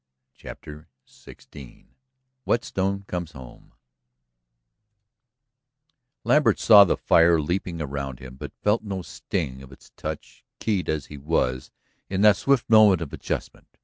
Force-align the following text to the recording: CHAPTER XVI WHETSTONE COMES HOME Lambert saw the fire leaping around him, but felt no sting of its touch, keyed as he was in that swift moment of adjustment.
CHAPTER 0.33 0.89
XVI 1.07 1.89
WHETSTONE 2.45 3.03
COMES 3.05 3.33
HOME 3.33 3.73
Lambert 6.23 6.57
saw 6.57 6.83
the 6.83 6.97
fire 6.97 7.39
leaping 7.39 7.79
around 7.79 8.17
him, 8.17 8.35
but 8.35 8.51
felt 8.63 8.81
no 8.81 9.03
sting 9.03 9.61
of 9.61 9.71
its 9.71 9.91
touch, 9.91 10.43
keyed 10.57 10.89
as 10.89 11.05
he 11.05 11.19
was 11.19 11.69
in 12.09 12.21
that 12.21 12.35
swift 12.37 12.67
moment 12.67 13.01
of 13.03 13.13
adjustment. 13.13 13.77